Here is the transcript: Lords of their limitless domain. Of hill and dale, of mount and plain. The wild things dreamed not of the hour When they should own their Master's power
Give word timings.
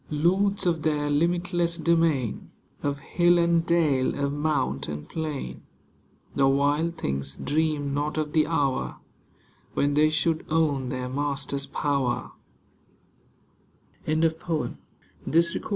Lords 0.09 0.65
of 0.65 0.81
their 0.81 1.11
limitless 1.11 1.77
domain. 1.77 2.49
Of 2.81 2.97
hill 3.01 3.37
and 3.37 3.63
dale, 3.63 4.15
of 4.17 4.33
mount 4.33 4.87
and 4.87 5.07
plain. 5.07 5.61
The 6.35 6.47
wild 6.47 6.97
things 6.97 7.35
dreamed 7.37 7.93
not 7.93 8.17
of 8.17 8.33
the 8.33 8.47
hour 8.47 8.97
When 9.75 9.93
they 9.93 10.09
should 10.09 10.43
own 10.49 10.89
their 10.89 11.07
Master's 11.07 11.67
power 11.67 12.31